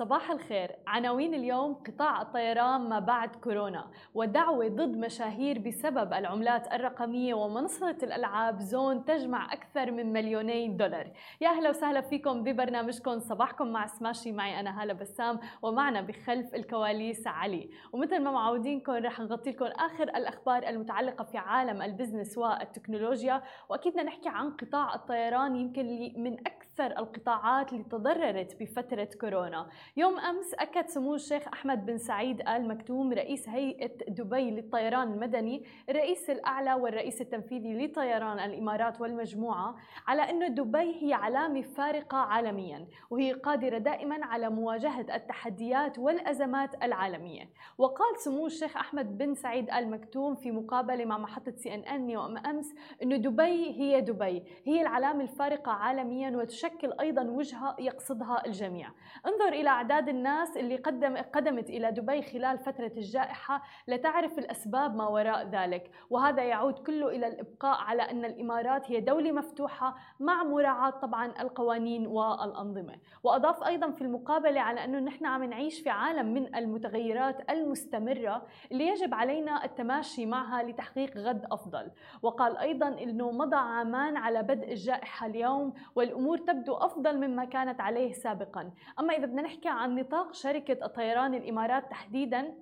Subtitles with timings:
[0.00, 0.76] صباح الخير.
[0.86, 8.60] عناوين اليوم قطاع الطيران ما بعد كورونا ودعوة ضد مشاهير بسبب العملات الرقمية ومنصة الألعاب
[8.60, 11.12] زون تجمع أكثر من مليوني دولار.
[11.40, 13.18] يا أهلا وسهلا فيكم ببرنامجكم.
[13.18, 14.32] صباحكم مع سماشي.
[14.32, 17.70] معي أنا هالة بسام ومعنا بخلف الكواليس علي.
[17.92, 23.42] ومثل ما معودينكم رح نغطي لكم آخر الأخبار المتعلقة في عالم البزنس والتكنولوجيا.
[23.68, 25.86] وأكيد نحكي عن قطاع الطيران يمكن
[26.16, 29.68] من أكثر القطاعات اللي تضررت بفترة كورونا.
[29.96, 35.64] يوم أمس أكد سمو الشيخ أحمد بن سعيد آل مكتوم رئيس هيئة دبي للطيران المدني
[35.88, 43.32] الرئيس الأعلى والرئيس التنفيذي لطيران الإمارات والمجموعة على أن دبي هي علامة فارقة عالميا وهي
[43.32, 47.48] قادرة دائما على مواجهة التحديات والأزمات العالمية.
[47.78, 52.10] وقال سمو الشيخ أحمد بن سعيد آل مكتوم في مقابلة مع محطة سي إن إن
[52.10, 56.69] يوم أمس أن دبي هي دبي هي العلامة الفارقة عالميا وتشكل
[57.00, 58.90] أيضا وجهة يقصدها الجميع.
[59.26, 65.06] انظر إلى أعداد الناس اللي قدم قدمت إلى دبي خلال فترة الجائحة لتعرف الأسباب ما
[65.08, 65.90] وراء ذلك.
[66.10, 72.06] وهذا يعود كله إلى الإبقاء على أن الإمارات هي دولة مفتوحة مع مراعاة طبعا القوانين
[72.06, 72.94] والأنظمة.
[73.22, 78.88] وأضاف أيضا في المقابلة على أنه نحن عم نعيش في عالم من المتغيرات المستمرة اللي
[78.88, 81.90] يجب علينا التماشي معها لتحقيق غد أفضل.
[82.22, 88.12] وقال أيضا أنه مضى عامان على بدء الجائحة اليوم والأمور تبدو أفضل مما كانت عليه
[88.12, 88.70] سابقا.
[89.00, 92.54] أما إذا بدنا نحكي عن نطاق شركة الطيران الإمارات تحديدا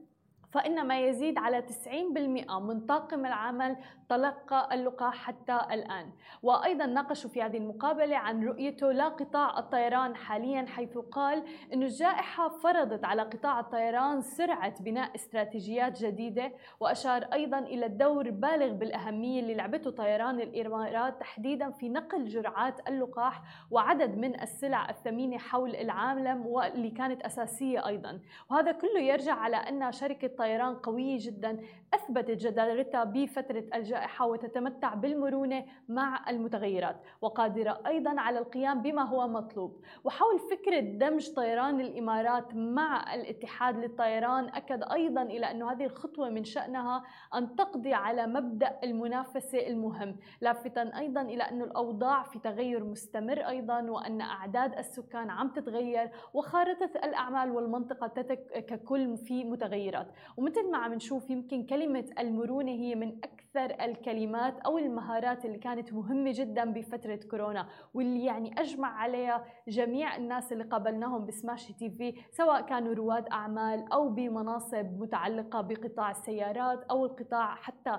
[0.50, 3.77] فإن ما يزيد على 90% من طاقم العمل
[4.08, 6.10] تلقى اللقاح حتى الآن.
[6.42, 11.42] وأيضا ناقشوا في هذه المقابلة عن رؤيته لقطاع الطيران حاليا حيث قال
[11.74, 16.52] أن الجائحة فرضت على قطاع الطيران سرعة بناء استراتيجيات جديدة.
[16.80, 23.42] وأشار أيضا إلى الدور البالغ بالأهمية اللي لعبته طيران الإمارات تحديدا في نقل جرعات اللقاح
[23.70, 28.20] وعدد من السلع الثمينة حول العالم واللي كانت أساسية أيضا.
[28.50, 31.61] وهذا كله يرجع على أن شركة طيران قوية جدا.
[31.94, 39.80] أثبتت جدارتها بفترة الجائحة وتتمتع بالمرونة مع المتغيرات وقادرة أيضا على القيام بما هو مطلوب.
[40.05, 46.45] وحول فكرة دمج طيران الإمارات مع الاتحاد للطيران أكد أيضا إلى أن هذه الخطوة من
[46.45, 47.05] شأنها
[47.35, 53.80] أن تقضي على مبدأ المنافسة المهم لافتا أيضا إلى أن الأوضاع في تغير مستمر أيضا
[53.83, 60.07] وأن أعداد السكان عم تتغير وخارطة الأعمال والمنطقة ككل في متغيرات.
[60.36, 65.92] ومثل ما عم نشوف يمكن كلمة المرونة هي من أكثر الكلمات أو المهارات اللي كانت
[65.92, 72.14] مهمة جدا بفترة كورونا واللي يعني أجمع عليها جميع الناس اللي قابلناهم بسماشي تي في
[72.30, 77.98] سواء كانوا رواد أعمال أو بمناصب متعلقة بقطاع السيارات أو القطاع حتى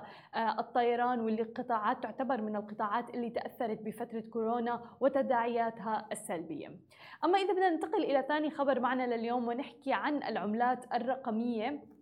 [0.58, 6.68] الطيران واللي قطاعات تعتبر من القطاعات اللي تأثرت بفترة كورونا وتداعياتها السلبية.
[7.24, 11.99] أما إذا بدنا ننتقل إلى ثاني خبر معنا لليوم ونحكي عن العملات الرقمية.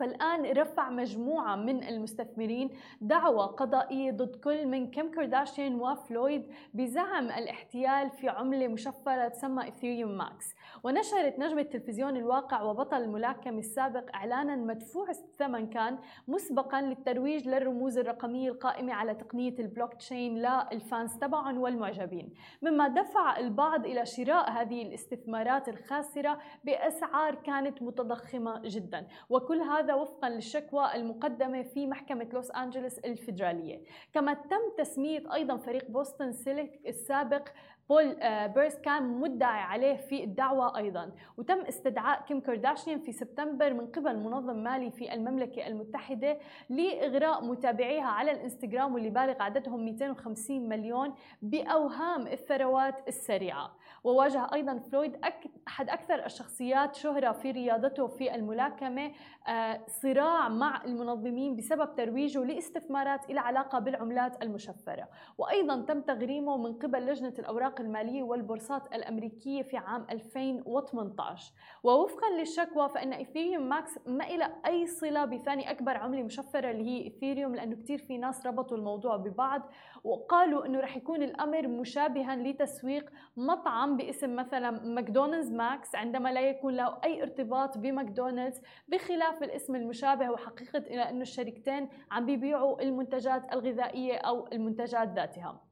[0.00, 8.10] فالآن رفع مجموعة من المستثمرين دعوى قضائية ضد كل من كيم كارداشيان وفلويد بزعم الاحتيال
[8.10, 10.54] في عملة مشفرة تسمى إثيريوم ماكس.
[10.84, 18.50] ونشرت نجمة تلفزيون الواقع وبطل الملاكم السابق إعلانا مدفوع الثمن كان مسبقا للترويج للرموز الرقمية
[18.50, 22.34] القائمة على تقنية البلوك تشين للفانس تبعهم والمعجبين.
[22.62, 29.06] مما دفع البعض إلى شراء هذه الاستثمارات الخاسرة بأسعار كانت متضخمة جدا.
[29.28, 33.80] وكل هذا وفقا للشكوى المقدمة في محكمة لوس أنجلوس الفيدرالية.
[34.12, 37.48] كما تم تسمية أيضا فريق بوسطن سيليك السابق
[37.88, 38.16] بول
[38.48, 41.12] بيرس كان مدعي عليه في الدعوة أيضا.
[41.36, 48.06] وتم استدعاء كيم كارداشيان في سبتمبر من قبل منظم مالي في المملكة المتحدة لإغراء متابعيها
[48.06, 53.76] على الإنستغرام واللي بالغ عددهم 250 مليون بأوهام الثروات السريعة.
[54.04, 55.16] وواجه أيضا فلويد
[55.68, 59.12] أحد أكثر الشخصيات شهرة في رياضته في الملاكمة
[59.88, 65.08] صراع مع المنظمين بسبب ترويجه لاستثمارات إلى علاقة بالعملات المشفرة.
[65.38, 71.52] وأيضا تم تغريمه من قبل لجنة الأوراق المالية والبورصات الأمريكية في عام 2018
[71.82, 77.06] ووفقا للشكوى فإن إثيريوم ماكس ما إلى أي صلة بثاني أكبر عملة مشفرة اللي هي
[77.06, 79.62] إثيريوم لأنه كتير في ناس ربطوا الموضوع ببعض.
[80.04, 86.76] وقالوا أنه رح يكون الأمر مشابها لتسويق مطعم باسم مثلا ماكدونالدز ماكس عندما لا يكون
[86.76, 94.16] له أي ارتباط بماكدونالدز بخلاف الاسم المشابه وحقيقة إلى أنه الشركتين عم بيبيعوا المنتجات الغذائية
[94.16, 95.69] أو المنتجات ذاتها.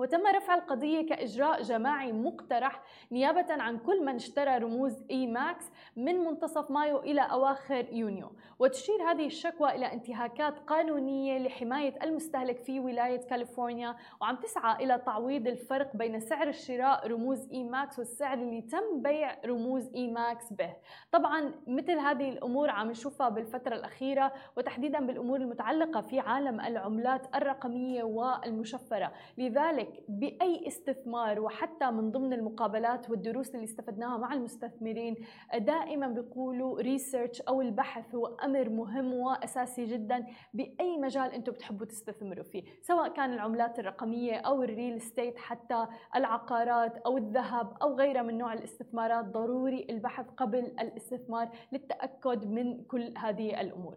[0.00, 2.82] وتم رفع القضية كإجراء جماعي مقترح
[3.12, 8.32] نيابة عن كل من اشترى رموز إي ماكس من منتصف مايو إلى أواخر يونيو.
[8.58, 15.48] وتشير هذه الشكوى إلى انتهاكات قانونية لحماية المستهلك في ولاية كاليفورنيا وعم تسعى إلى تعويض
[15.48, 20.76] الفرق بين سعر الشراء رموز إي ماكس والسعر اللي تم بيع رموز إي ماكس به.
[21.12, 28.02] طبعا مثل هذه الأمور عم نشوفها بالفترة الأخيرة وتحديدا بالأمور المتعلقة في عالم العملات الرقمية
[28.02, 29.12] والمشفرة.
[29.38, 35.14] لذلك بأي استثمار وحتى من ضمن المقابلات والدروس اللي استفدناها مع المستثمرين
[35.58, 42.44] دائما بيقولوا ريسيرش أو البحث هو أمر مهم وأساسي جدا بأي مجال أنتم بتحبوا تستثمروا
[42.44, 48.38] فيه سواء كان العملات الرقمية أو الريل ستيت حتى العقارات أو الذهب أو غيرها من
[48.38, 53.96] نوع الاستثمارات ضروري البحث قبل الاستثمار للتأكد من كل هذه الأمور.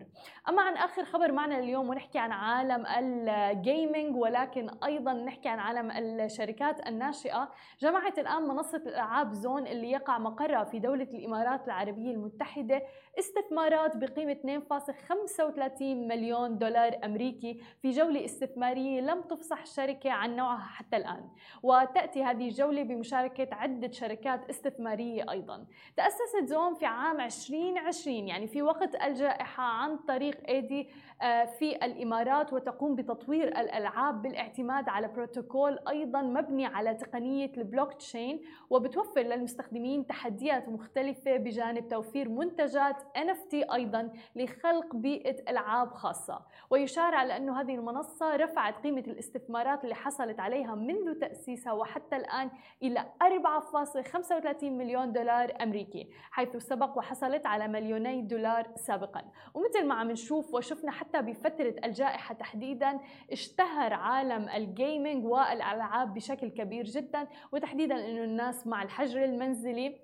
[0.49, 5.82] أما عن آخر خبر معنا اليوم ونحكي عن عالم الجيمنج ولكن أيضا نحكي عن عالم
[5.91, 7.49] الشركات الناشئة
[7.79, 12.81] جمعت الآن منصة الألعاب زون اللي يقع مقرها في دولة الإمارات العربية المتحدة
[13.19, 20.97] استثمارات بقيمة 2.35 مليون دولار أمريكي في جولة استثمارية لم تفصح الشركة عن نوعها حتى
[20.97, 21.29] الآن.
[21.63, 25.65] وتأتي هذه الجولة بمشاركة عدة شركات استثمارية أيضا.
[25.97, 30.89] تأسست زون في عام 2020 يعني في وقت الجائحة عن طريق إيدي
[31.21, 38.41] آه، في الإمارات وتقوم بتطوير الألعاب بالاعتماد على بروتوكول أيضا مبني على تقنية البلوك تشين
[38.69, 46.41] وبتوفر للمستخدمين تحديات مختلفة بجانب توفير منتجات NFT أيضا لخلق بيئة ألعاب خاصة.
[46.69, 52.49] ويشار على أنه هذه المنصة رفعت قيمة الاستثمارات اللي حصلت عليها منذ تأسيسها وحتى الآن
[52.83, 59.21] إلى 4.35 مليون دولار أمريكي حيث سبق وحصلت على مليوني دولار سابقا.
[59.53, 62.99] ومثل ما عم نشوف وشفنا حتى بفترة الجائحة تحديدا
[63.31, 69.99] اشتهر عالم الجيمنج والألعاب بشكل كبير جدا وتحديدا أنه الناس مع الحجر المنزلي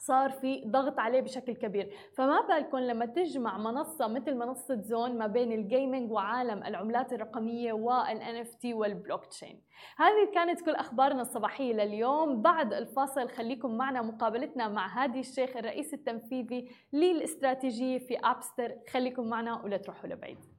[0.00, 1.90] صار في ضغط عليه بشكل كبير.
[2.16, 8.36] فما بالكم لما تجمع منصة مثل منصة زون ما بين الجيمنج وعالم العملات الرقمية والان
[8.36, 9.62] اف تي والبلوك تشين
[9.98, 12.42] هذه كانت كل أخبارنا الصباحية لليوم.
[12.42, 18.74] بعد الفاصل خليكم معنا مقابلتنا مع هادي الشيخ الرئيس التنفيذي للاستراتيجية في أبستر.
[18.90, 20.57] خليكم معنا ولا تروحوا لبعيد.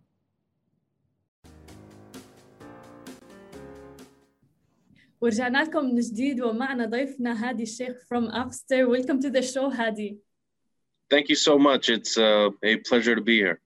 [5.22, 8.88] ورجعنا لكم من جديد ومعنا ضيفنا هادي الشيخ from Appster.
[8.88, 10.18] Welcome to the show, Hadi.
[11.10, 11.90] Thank you so much.
[11.90, 13.60] It's uh, a pleasure to be here.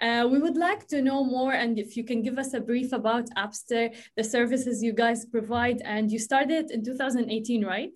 [0.00, 2.92] Uh, we would like to know more, and if you can give us a brief
[2.92, 3.84] about Appster,
[4.16, 7.94] the services you guys provide, and you started in 2018, right?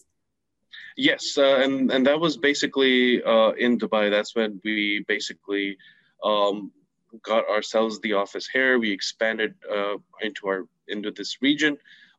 [0.97, 4.05] Yes, uh, and and that was basically uh, in Dubai.
[4.11, 5.79] That's when we basically
[6.31, 6.73] um,
[7.31, 8.79] got ourselves the office here.
[8.79, 11.77] We expanded uh, into our into this region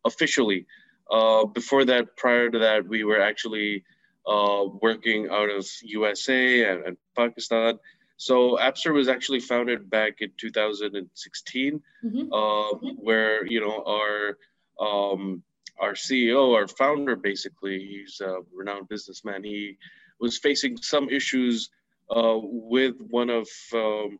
[0.07, 0.65] officially.
[1.09, 3.83] Uh, before that, prior to that, we were actually
[4.27, 7.79] uh, working out of USA and, and, Pakistan.
[8.17, 12.33] So Appster was actually founded back in 2016, mm-hmm.
[12.33, 14.37] uh, where you know our
[14.79, 15.43] um,
[15.79, 19.43] our CEO, our founder, basically, he's a renowned businessman.
[19.43, 19.77] He
[20.19, 21.69] was facing some issues
[22.09, 24.19] uh, with one of um,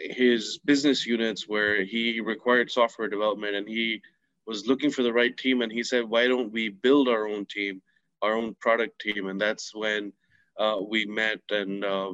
[0.00, 4.02] his business units where he required software development, and he
[4.50, 7.46] was looking for the right team and he said why don't we build our own
[7.46, 7.80] team
[8.22, 9.28] our own product team?
[9.28, 10.12] And that's when
[10.58, 12.12] uh, we met and uh,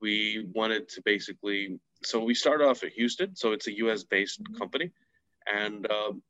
[0.00, 4.42] we wanted to basically so we started off at houston so it's a us based
[4.42, 4.56] mm-hmm.
[4.60, 4.88] company.
[5.62, 6.22] And um,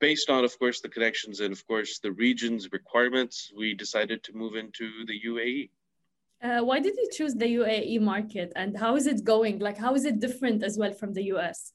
[0.00, 4.30] based on of course the connections and of course the region's requirements we decided to
[4.42, 5.70] move into the uae
[6.46, 9.58] uh, why did you choose the uae market and how is it going?
[9.58, 11.72] Like how is it different as well from the us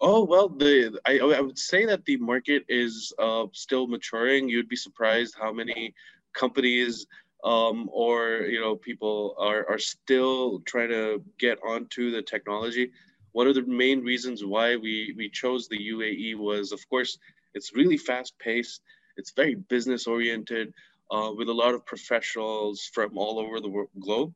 [0.00, 4.48] Oh well, the I, I would say that the market is uh, still maturing.
[4.48, 5.94] You'd be surprised how many
[6.34, 7.06] companies
[7.44, 12.92] um, or you know people are are still trying to get onto the technology.
[13.32, 17.18] One of the main reasons why we we chose the UAE was, of course,
[17.54, 18.82] it's really fast paced.
[19.16, 20.72] It's very business oriented,
[21.10, 24.32] uh, with a lot of professionals from all over the world, globe,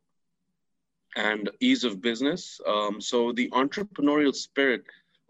[1.14, 2.60] and ease of business.
[2.66, 4.82] Um, so the entrepreneurial spirit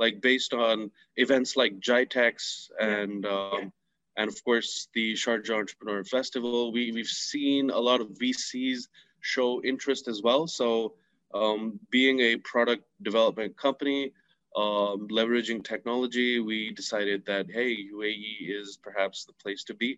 [0.03, 3.73] like based on events like GITEX and um,
[4.17, 6.73] and of course the Sharjah Entrepreneur Festival.
[6.73, 8.81] We we've seen a lot of VCs
[9.21, 10.43] show interest as well.
[10.49, 10.95] So
[11.33, 14.13] um, being a product development company,
[14.57, 19.91] um, leveraging technology, we decided that hey, UAE is perhaps the place to be,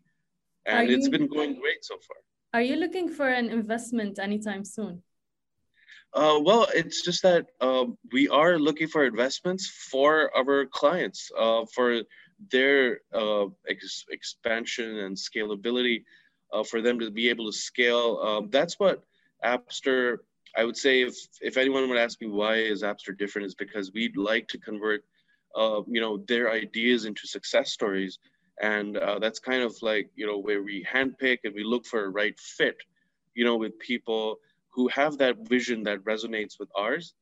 [0.66, 2.18] and it's been going great so far.
[2.52, 5.02] Are you looking for an investment anytime soon?
[6.14, 11.64] Uh, well, it's just that uh, we are looking for investments for our clients, uh,
[11.74, 12.02] for
[12.52, 16.04] their uh, ex- expansion and scalability
[16.52, 18.20] uh, for them to be able to scale.
[18.22, 19.02] Um, that's what
[19.44, 20.18] Appster,
[20.56, 23.92] I would say, if, if anyone would ask me why is Appster different, is because
[23.92, 25.04] we'd like to convert,
[25.56, 28.20] uh, you know, their ideas into success stories.
[28.62, 32.04] And uh, that's kind of like, you know, where we handpick and we look for
[32.04, 32.76] a right fit,
[33.34, 34.38] you know, with people
[34.74, 37.14] who have that vision that resonates with ours.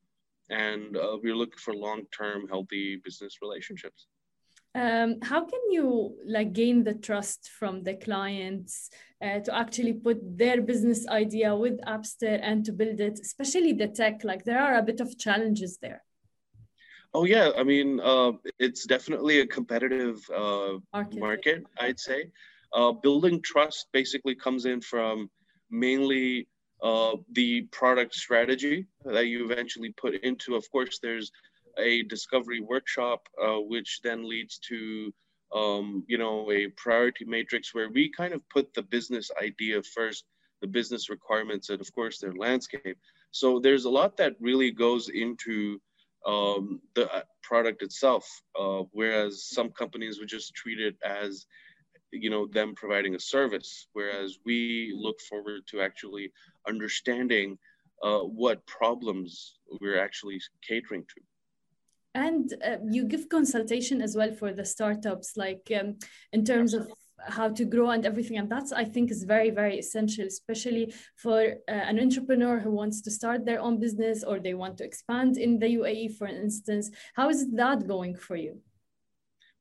[0.51, 4.07] And uh, we're looking for long-term healthy business relationships
[4.75, 8.91] um, how can you like gain the trust from the clients
[9.23, 13.89] uh, to actually put their business idea with Appster and to build it, especially the
[13.89, 14.25] tech?
[14.25, 16.03] Like there are a bit of challenges there.
[17.13, 21.19] Oh yeah, I mean uh, it's definitely a competitive uh, market.
[21.19, 21.65] market.
[21.79, 22.31] I'd say.
[22.75, 25.31] Uh, building trust basically comes in from
[25.71, 26.49] mainly
[27.33, 30.57] the product strategy that you eventually put into.
[30.57, 31.31] Of course, there's
[31.79, 35.13] a discovery workshop, uh, which then leads to
[35.55, 40.25] um, you know a priority matrix where we kind of put the business idea first,
[40.61, 42.99] the business requirements, and of course their landscape.
[43.31, 45.81] So there's a lot that really goes into
[46.27, 51.47] um, the uh, product itself, uh, whereas some companies would just treat it as
[52.13, 56.33] you know them providing a service, whereas we look forward to actually
[56.69, 57.59] understanding
[58.03, 61.21] uh, what problems we're actually catering to.
[62.15, 65.97] And uh, you give consultation as well for the startups like um,
[66.33, 66.93] in terms of
[67.29, 71.41] how to grow and everything and that's i think is very very essential especially for
[71.69, 75.39] uh, an entrepreneur who wants to start their own business or they want to expand
[75.39, 76.91] in the uae for instance.
[77.15, 78.61] How is that going for you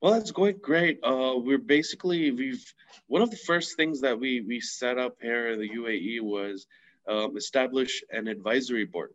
[0.02, 2.74] well it's going great uh, we're basically we've
[3.06, 6.66] one of the first things that we we set up here in the uae was
[7.08, 9.14] um, establish an advisory board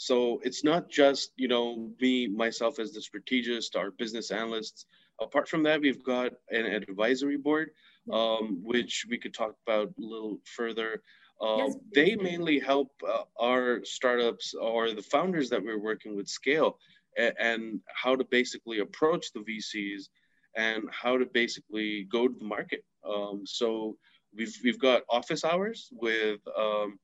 [0.00, 4.86] so it's not just, you know, me, myself as the strategist, our business analysts.
[5.20, 7.72] Apart from that, we've got an advisory board,
[8.10, 11.02] um, which we could talk about a little further.
[11.38, 11.76] Uh, yes.
[11.94, 16.78] They mainly help uh, our startups or the founders that we're working with scale
[17.16, 20.08] and, how to basically approach the VCs
[20.56, 22.84] and how to basically go to the market.
[23.04, 23.96] Um, so
[24.34, 26.98] we've, we've got office hours with um,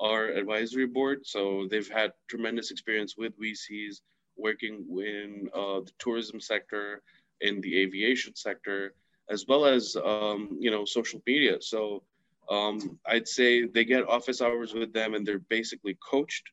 [0.00, 1.20] our advisory board.
[1.24, 4.00] So they've had tremendous experience with VCs
[4.36, 7.02] working in uh, the tourism sector,
[7.40, 8.94] in the aviation sector,
[9.30, 11.56] as well as um, you know social media.
[11.60, 12.02] So
[12.50, 16.44] um, I'd say they get office hours with them, and they're basically coached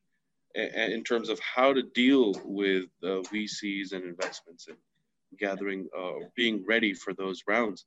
[0.54, 4.76] in terms of how to deal with uh, VCs and investments and
[5.38, 7.86] gathering, uh, being ready for those rounds,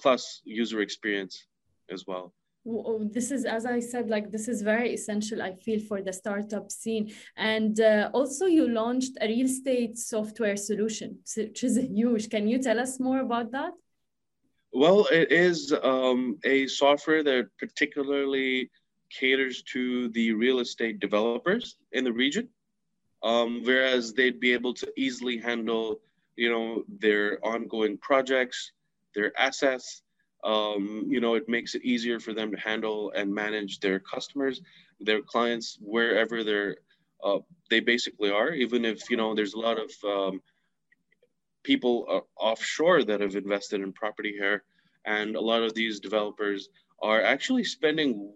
[0.00, 1.46] plus user experience
[1.90, 2.32] as well.
[3.12, 6.70] This is as i said like this is very essential i feel for the startup
[6.70, 7.12] scene.
[7.36, 12.28] And uh, also you launched a real estate software solution which is huge.
[12.28, 13.72] Can you tell us more about that?
[14.72, 18.70] Well it is um, a software that particularly
[19.10, 22.48] caters to the real estate developers in the region
[23.22, 26.00] um, whereas they'd be able to easily handle
[26.36, 28.72] you know their ongoing projects
[29.14, 30.02] their assets
[30.44, 34.60] um, you know, it makes it easier for them to handle and manage their customers,
[35.00, 36.76] their clients, wherever they're,
[37.24, 37.38] uh,
[37.70, 40.40] they basically are, even if, you know, there's a lot of um,
[41.64, 44.62] people uh, offshore that have invested in property here.
[45.04, 46.68] And a lot of these developers
[47.02, 48.32] are actually spending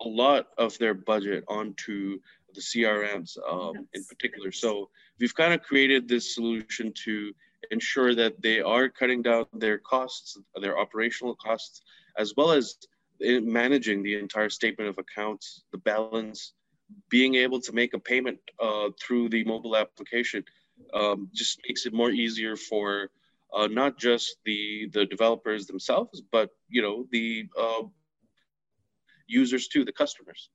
[0.00, 2.18] a lot of their budget onto
[2.54, 3.84] the CRMs um, yes.
[3.94, 4.52] in particular.
[4.52, 7.32] So we've kind of created this solution to
[7.70, 11.82] ensure that they are cutting down their costs, their operational costs,
[12.18, 12.76] as well as
[13.20, 16.54] managing the entire statement of accounts, the balance,
[17.08, 20.42] being able to make a payment uh, through the mobile application
[20.94, 23.10] um, just makes it more easier for
[23.54, 27.82] uh, not just the the developers themselves, but you know the uh,
[29.30, 30.50] users too, the customers.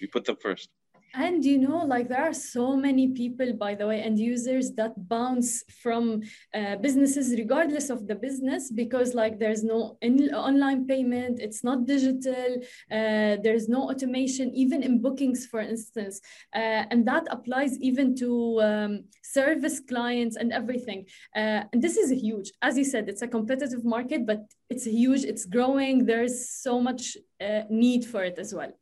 [0.00, 0.70] We put them first
[1.14, 4.92] and you know like there are so many people by the way and users that
[5.08, 6.22] bounce from
[6.54, 11.86] uh, businesses regardless of the business because like there's no in- online payment it's not
[11.86, 12.56] digital
[12.90, 16.20] uh, there's no automation even in bookings for instance.
[16.54, 21.06] Uh, and that applies even to um, service clients and everything.
[21.34, 22.52] Uh, and this is huge.
[22.62, 27.16] As you said it's a competitive market but it's huge it's growing there's so much
[27.40, 28.72] uh, need for it as well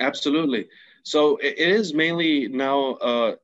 [0.00, 0.68] absolutely
[1.02, 3.36] so it is mainly now, uh,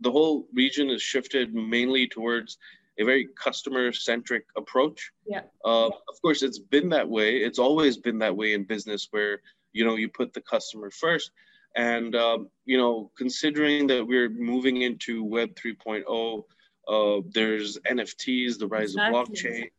[0.00, 2.58] the whole region is shifted mainly towards
[2.98, 5.12] a very customer centric approach.
[5.26, 5.42] Yeah.
[5.64, 7.36] Uh, of course, it's been that way.
[7.36, 9.40] It's always been that way in business where,
[9.72, 11.30] you know, you put the customer first.
[11.76, 16.44] And, um, you know, considering that we're moving into Web 3.0,
[16.88, 19.20] Uh, there's NFTs, the rise exactly.
[19.20, 19.70] of blockchain.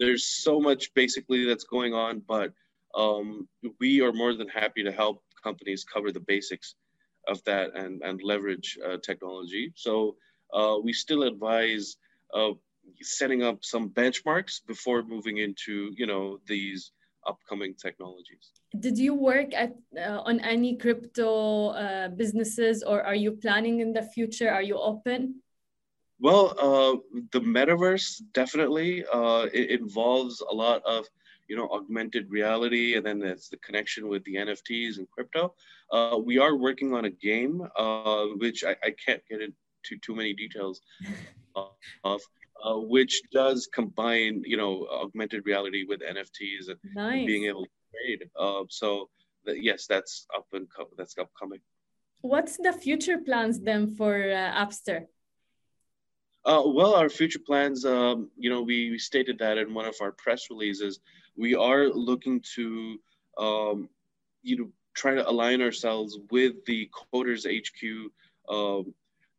[0.00, 2.54] There's so much basically that's going on, but
[2.94, 3.46] um,
[3.80, 6.68] we are more than happy to help companies cover the basics
[7.32, 9.64] of that and, and leverage uh, technology.
[9.86, 10.16] So
[10.58, 11.96] uh, we still advise
[12.38, 12.52] uh,
[13.02, 16.80] setting up some benchmarks before moving into, you know, these
[17.26, 18.46] upcoming technologies.
[18.86, 23.90] Did you work at uh, on any crypto uh, businesses, or are you planning in
[23.92, 24.50] the future?
[24.50, 25.40] Are you open?
[26.20, 26.94] Well, uh,
[27.34, 31.06] the metaverse definitely uh, it involves a lot of
[31.48, 35.54] you know augmented reality, and then it's the connection with the NFTs and crypto.
[35.92, 40.14] Uh, we are working on a game, uh, which I, I, can't get into too
[40.14, 40.80] many details
[42.04, 42.20] of,
[42.64, 47.26] uh, which does combine, you know, augmented reality with NFTs and nice.
[47.26, 48.30] being able to trade.
[48.38, 49.10] Uh, so
[49.44, 51.60] the, yes, that's up and co- that's upcoming.
[52.22, 55.06] What's the future plans then for uh, Appster?
[56.46, 59.94] Uh, well, our future plans, um, you know, we, we, stated that in one of
[60.02, 61.00] our press releases.
[61.36, 63.00] We are looking to,
[63.38, 63.88] um,
[64.42, 68.10] you know, try to align ourselves with the Coders HQ
[68.54, 68.92] um,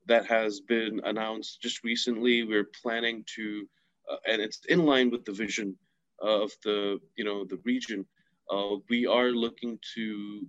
[0.07, 2.43] that has been announced just recently.
[2.43, 3.67] We're planning to,
[4.12, 5.77] uh, and it's in line with the vision
[6.19, 8.03] of the, you know, the region.
[8.50, 10.45] Uh, we are looking to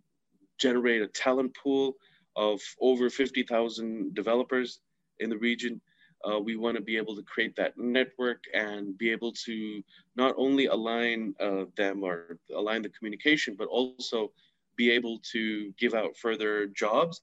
[0.57, 1.97] generate a talent pool
[2.35, 4.81] of over 50,000 developers
[5.21, 5.81] in the region.
[6.25, 9.83] Uh, we want to be able to create that network and be able to
[10.17, 14.33] not only align uh, them or align the communication, but also
[14.77, 17.21] be able to give out further jobs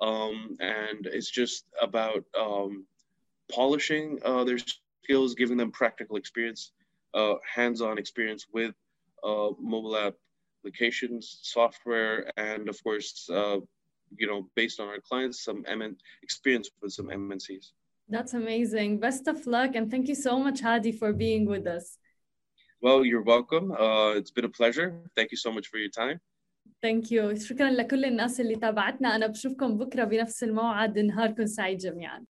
[0.00, 2.86] um, and it's just about um,
[3.52, 6.72] polishing uh, their skills, giving them practical experience,
[7.14, 8.74] uh, hands-on experience with
[9.24, 10.12] uh, mobile
[10.64, 13.58] applications, software, and of course, uh,
[14.16, 17.72] you know, based on our clients, some MN experience with some MNCs.
[18.09, 18.99] That's amazing.
[18.99, 21.97] Best of luck, and thank you so much, Hadi, for being with us.
[22.81, 23.71] Well, you're welcome.
[23.71, 24.87] Uh, it's been a pleasure.
[25.15, 26.19] Thank you so much for your time.
[26.81, 32.25] ثانك يو شكرا لكل الناس اللي تابعتنا انا بشوفكم بكره بنفس الموعد نهاركم سعيد جميعا